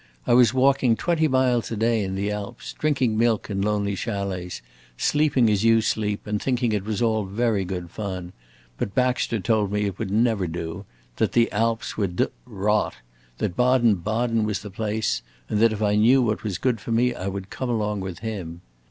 [0.25, 4.63] I was walking twenty miles a day in the Alps, drinking milk in lonely chalets,
[4.97, 8.33] sleeping as you sleep, and thinking it was all very good fun;
[8.79, 10.85] but Baxter told me it would never do,
[11.17, 12.95] that the Alps were 'd d rot,'
[13.37, 16.91] that Baden Baden was the place, and that if I knew what was good for
[16.91, 18.61] me I would come along with him.